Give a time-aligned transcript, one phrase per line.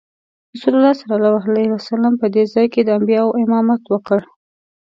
[0.51, 4.19] رسول الله صلی الله علیه وسلم په دې ځای کې د انبیاوو امامت وکړ.